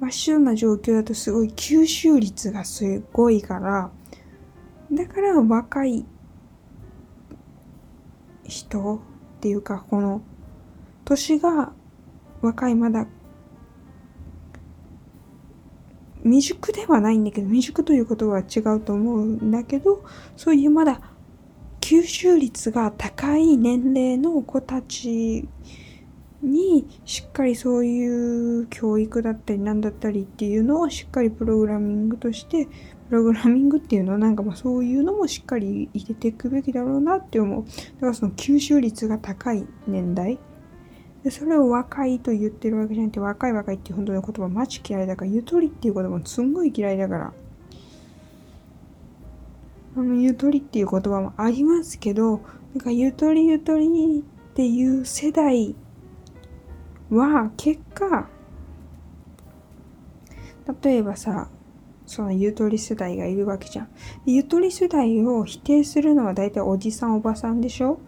[0.00, 3.90] 真っ白な状況だとすごい吸収率がすごいから
[4.92, 6.04] だから若い
[8.44, 8.98] 人っ
[9.40, 10.22] ていうかこの
[11.10, 11.72] 年が
[12.40, 13.06] 若いまだ
[16.22, 20.04] 未熟ではないんだけど未熟ということは違うと思うんだけど
[20.36, 21.00] そういうまだ
[21.80, 25.48] 吸収率が高い年齢の子たち
[26.42, 32.66] にしっかりそういう教育だったり何だったりっていうのをしっかりプログラミングとして
[33.08, 37.64] プログラミングっていうのはなんかまあそういうのもしっかり入れていくべきだろうなって思う。
[37.64, 40.38] だからその吸収率が高い年代。
[41.22, 47.32] でそれを若いと言ってるわけじゃなくて若い若いって本当の言葉マジ嫌いだからゆとりっていう言葉もすんごい嫌いだから。
[49.96, 52.40] あのゆとりっていう言葉もありますけど
[52.74, 55.74] なんかゆとりゆとりっていう世代
[57.10, 58.28] は結果
[60.84, 61.48] 例えばさ
[62.06, 63.88] そのゆとり世代がいるわけじゃん。
[64.26, 67.98] ゆとり世代を否定するのは大体おじさんおばさんでしょ？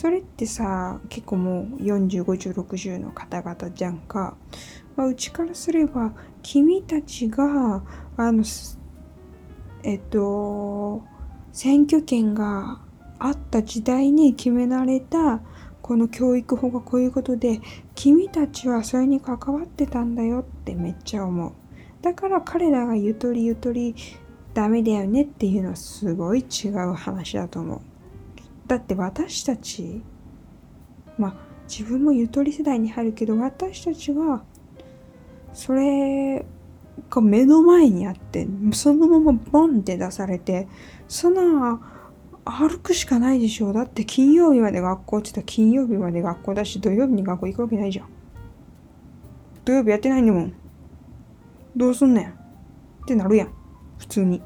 [0.00, 4.34] それってさ結構もう405060の方々じゃんか、
[4.96, 7.82] まあ、うちからすれば君たちが
[8.16, 8.42] あの
[9.82, 11.02] えっと、
[11.52, 12.80] 選挙権が
[13.18, 15.42] あった時代に決められた
[15.82, 17.60] この教育法がこういうことで
[17.94, 21.52] 君たちはそれに関わってたんだよってめっちゃ思う。
[22.00, 23.94] だから彼らがゆとりゆとり
[24.54, 27.80] ダメだよねっていうのはすごい違う話だと思う。
[28.70, 30.00] だって私たち
[31.18, 31.34] まあ
[31.68, 34.44] 自分もゆとり世代に入るけど私たちは
[35.52, 36.46] それ
[37.10, 40.68] が目の前にあってそのままボンって出されて
[41.08, 41.80] その
[42.44, 48.08] 歩くしかないでしょだって金曜日まで学校って言ったら金曜日まで学校だし土曜日に学校行くわけないじゃん
[49.64, 50.54] 土曜日やってないんだもん
[51.76, 52.34] どうすんねんっ
[53.06, 53.54] てなるやん。
[53.98, 54.42] 普通に。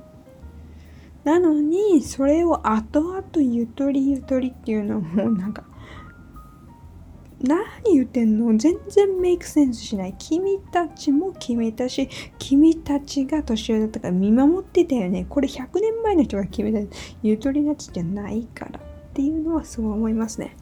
[1.24, 5.64] なのに、それを後々ゆとりゆとりっていうのもうなんか、
[7.42, 8.56] 何言ってんの？
[8.56, 10.14] 全然メイクセンスしない。
[10.18, 12.08] 君たちも決めたし、
[12.38, 15.26] 君たちが年上だったから見守ってたよね。
[15.28, 20.56] これ100年前の人が決めたゆとりのやつじゃないからっていうのはすごい思いますね。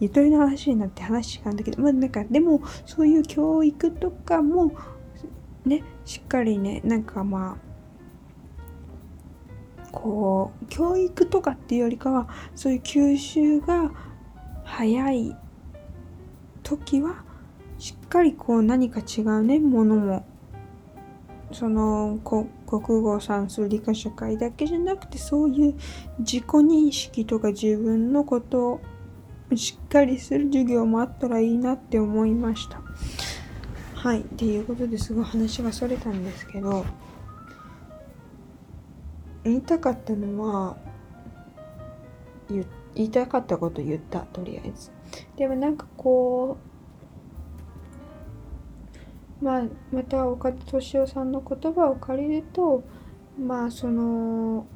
[0.00, 4.72] ゆとりの話になって話があるんだけど、まあなんかでもそういう教育とかも
[5.64, 7.67] ね、しっかりね、なんかまあ、
[9.92, 13.90] こう、教育とかっていうよりかは、そういう吸収が
[14.64, 15.36] 早い
[16.62, 17.24] 時は、
[17.78, 20.26] しっかりこう何か違うね、ものも、
[21.52, 22.46] その国
[23.02, 25.74] 語算数理科社会だけじゃなくてそういう
[26.18, 28.80] 自己認識とか自分のことを
[29.56, 32.82] しっかりする授業もあったらいいなって思いました。
[33.94, 34.20] はい。
[34.20, 36.84] っていうことですごい話がそれたんですけど、
[39.44, 40.76] 言いたかったのは、
[42.48, 42.64] 言
[42.94, 44.90] いたかったこと言った、とりあえず。
[45.36, 46.58] でもなんかこ
[49.40, 49.62] う、まあ、
[49.92, 52.82] また岡田敏夫さんの言葉を借りると、
[53.38, 54.66] まあ、その、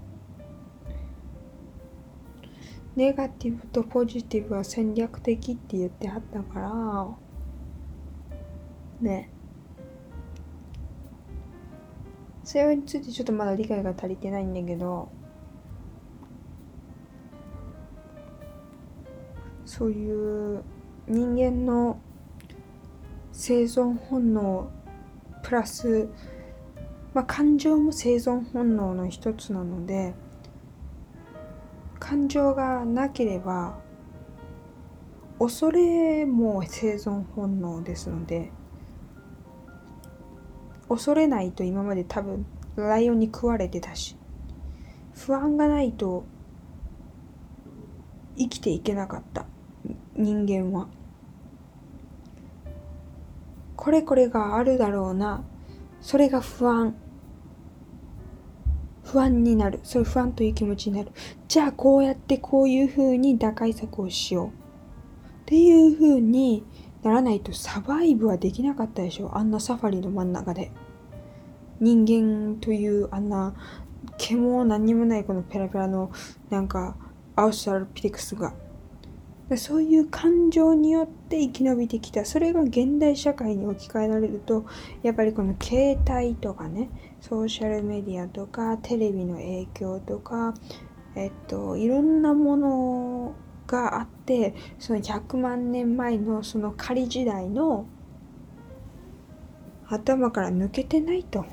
[2.95, 7.09] ネガティブとポジティブは戦略的って言ってはったから、
[9.01, 9.31] ね
[12.53, 15.09] それについてちょっとまだ理解が足りてないんだけど
[19.65, 20.63] そういう
[21.09, 21.99] 人間の
[23.33, 24.71] 生存本能
[25.43, 26.11] プラス、
[27.15, 30.13] まあ、感情も生存本能の一つなので
[31.99, 33.79] 感情がなければ
[35.39, 38.53] 恐れも生存本能ですので
[40.95, 44.17] 恐れないと今まで多分ライオンに食われてたし
[45.15, 46.25] 不安がないと
[48.37, 49.47] 生きていけなかった。
[50.17, 50.89] 人間は。
[53.77, 55.45] これこれがあるだろうな。
[56.01, 56.95] それが不安。
[59.05, 59.81] 不安になる。
[59.83, 61.13] そういう不安という気持ちになる。
[61.49, 64.49] じゃあこうやってこういうふうに打開策をしよう。
[64.49, 64.51] っ
[65.47, 66.65] ていうふうに
[67.03, 70.71] ならないとサバイブはできなかったでしょあんなサファリの真ん中で。
[71.81, 73.55] 人間というあんな
[74.19, 76.13] 毛も何にもないこのペラペラの
[76.49, 76.97] なんか
[77.35, 78.55] アウストラピテクスが。
[79.57, 82.25] そういう感情によって生き延びてきた。
[82.25, 84.65] それが現代社会に置き換えられると
[85.03, 86.89] やっぱりこの携帯とかね
[87.21, 90.55] ソーシャルメディアとかテレビの影響とか
[91.17, 93.35] えっといろんなもの
[93.73, 97.87] があってその100万年前のその仮時代の
[99.89, 101.47] 頭から抜けてないと。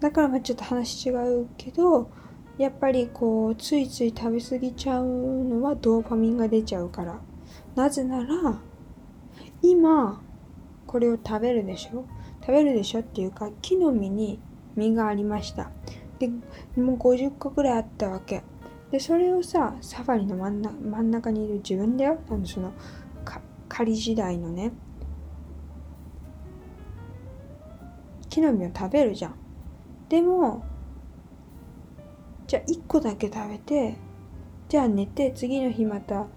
[0.00, 2.10] だからまあちょっと話違うけど
[2.58, 7.18] やっぱりこうついつい食べ過ぎちゃうのはドーパミンが出ちゃうから。
[7.74, 8.60] なぜなら
[9.62, 10.20] 今
[10.86, 12.04] これを食べるでしょ？
[12.40, 14.38] 食べるでしょっていうか木の実に
[14.76, 15.70] 実がありました。
[16.18, 16.28] で
[16.76, 18.42] もう50個ぐらいあったわけ。
[18.94, 22.20] でそれをさサファリの真ん中真ん中にいる自分だよ。
[22.30, 22.72] あのその
[23.68, 24.70] 仮時代のね。
[28.28, 29.34] 木の実を食べるじゃん。
[30.08, 30.64] でも
[32.46, 33.96] じゃあ1個だけ食べて
[34.68, 36.28] じゃあ寝て次の日また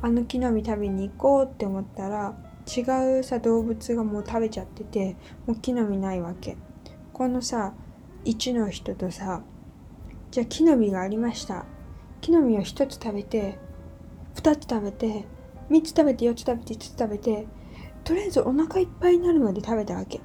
[0.00, 2.36] あの木の実食べに行こうって思ったら
[2.68, 2.82] 違
[3.18, 6.56] うさ動物がもう食べちゃっててもう木の実ないわけ。
[7.12, 7.74] このさ
[8.24, 9.42] 1の人とさ
[10.34, 11.64] じゃあ木の実がありました。
[12.20, 13.56] 木の実を1つ食べて
[14.34, 15.26] 2つ食べて
[15.70, 17.46] 3つ食べて4つ食べて5つ食べて
[18.02, 20.20] とりあえずお腹いっぱいになるまで食べたわけ。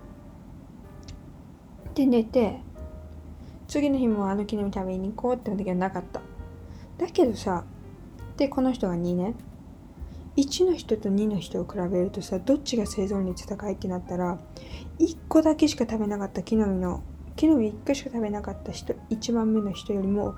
[1.94, 2.60] で寝て
[3.68, 6.22] 次の日もあの木の実食べに行こうって時はなかった。
[6.98, 7.64] だけどさ
[8.36, 9.36] でこの人が2ね。
[10.38, 14.40] 1の人と2の人を比べるとさどっちが生存率高いってなったら
[14.98, 17.04] 1個だけしか食べなかった木の実の
[17.40, 20.36] 木の実1個しか食べなかった人1番目の人よりも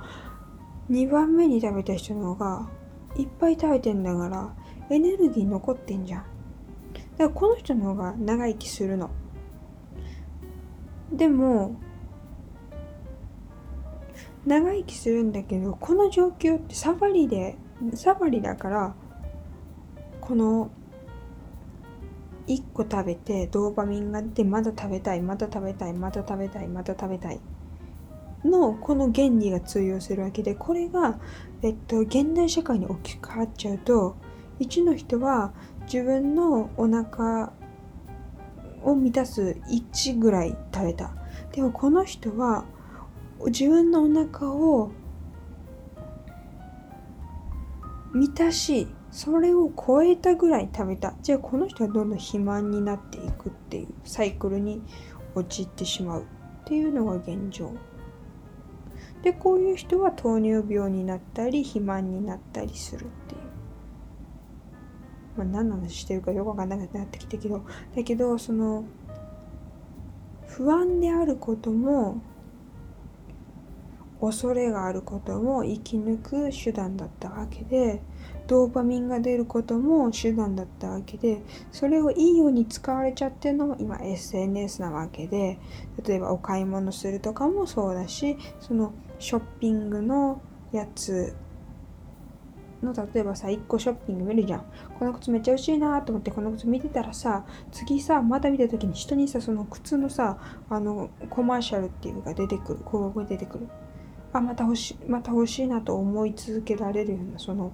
[0.92, 2.70] 2番目に食べた人の方が
[3.18, 4.54] いっぱい食べてんだから
[4.92, 6.26] エネルギー残ってんじゃん。
[7.18, 9.10] だからこの人の方が長生きするの。
[11.12, 11.76] でも
[14.46, 17.58] 長生きするんだけどこの状況ってサファリで
[17.96, 18.96] サファリだから
[20.20, 20.70] この
[22.52, 27.40] 1個食べてドーパミンが出てまだ食べたいまた食べたいまた食べたいまた食べたい。
[28.44, 31.20] のこの原理が通用するわけでこれが、
[31.62, 34.16] えっと、現代社会に置き換わっちゃうと
[34.60, 37.54] 1の人は自分のお腹
[38.84, 41.14] を満たす1ぐらい食べた。
[41.52, 42.66] でもこの人は
[43.46, 44.92] 自分のお腹を
[48.14, 51.14] 満たしそれを超えたぐらい食べた。
[51.22, 54.82] じゃあこの人はどんどん肥満になっていくっていうサイクルに
[55.36, 56.26] 陥ってしまうっ
[56.66, 57.74] ていうのが現状。
[59.22, 63.42] でこういう人は糖尿病になったり肥満になったりするっていう。
[65.38, 67.64] まあ何の話してるかよくわかんなくなってきたけど。
[67.96, 68.86] だけどその
[70.48, 72.22] 不安であることも
[74.22, 78.02] 恐れがあることも生き抜く手段だったわけで
[78.52, 81.42] ドーパミンが出ることも手段だったわけで
[81.72, 85.58] それをいいように使われちゃってるのも今 SNS なわけで
[86.06, 90.42] 例えばお買い物するとかもそうだしそのショッピングの
[90.74, 91.34] やつ
[92.84, 94.66] の例えばさ1個ショッピング見るじゃん。
[95.00, 100.38] この靴めっちゃ欲しいなと思ってこの靴見てたらさ次さまた見た時に人にさその靴のさ
[100.70, 103.70] あのコマーシャルっていうのが出てくる広告が出てくる。
[104.34, 107.72] あまた欲しいまた欲しいなと思い続けられるようなその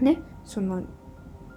[0.00, 0.82] ねその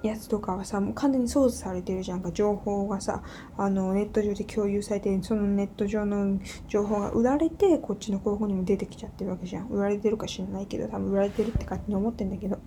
[0.04, 3.24] やつとかはさもう完全に操作されてるじゃんか情報がさ
[3.58, 9.68] あのネット上で共有されてそのネット上の情報が売られてこっちの広報にも出てきちゃってるわけじゃん。
[9.70, 12.60] 売られてるか知らないけど多分売られてるって勝手に思ってんだけど。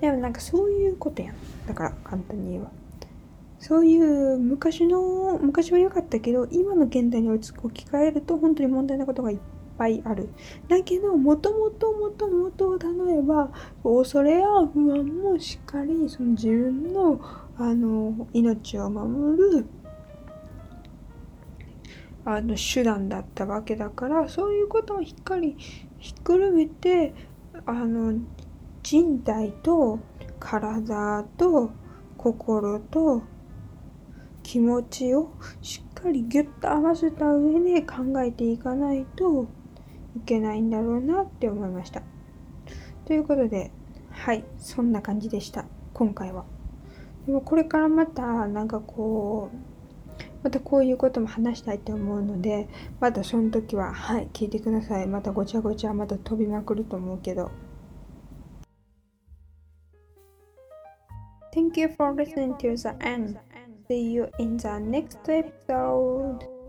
[0.00, 1.34] でもなんかそういうことやん。
[1.66, 2.70] だから簡単に言えば。
[3.58, 9.38] そういう昔の昔は良かったけど今の現代に置き換えると本当に問題なことがいっ
[9.80, 10.28] ぱいある。
[10.68, 13.50] だけど、もともともともと例えば、
[13.82, 17.18] 恐れや不安もしっかりその自分の
[17.56, 19.66] あの命を守る
[22.24, 25.56] あの手段だったわけだからそういうことをしっかり
[25.98, 27.14] ひっくるめて
[27.66, 28.18] あの
[28.82, 29.98] 人体と
[30.38, 31.70] 体と
[32.16, 33.22] 心と
[34.42, 39.46] 気持ちをしっかりギュッと合わせた上で考えていかないと
[40.16, 42.02] いけないんだろうなって思いました。
[43.04, 43.70] ということで、
[44.10, 45.64] はい、そんな感じでした。
[45.94, 46.44] 今回は。
[47.26, 49.56] でもこれからまたなんかこう、
[50.42, 55.06] またこういうことも話したいと思うので、またその時は、はい、聞いてください。
[55.06, 57.50] またごちゃごちゃまた飛びまくると思うけど。
[61.52, 63.38] Thank you for listening to the end.
[63.88, 66.59] See you in the next episode.